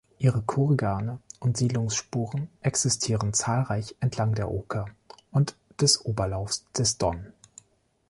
[0.17, 4.85] Ihre Kurgane und Siedlungsspuren existieren zahlreich entlang der Oka
[5.29, 7.31] und des Oberlaufs des Don.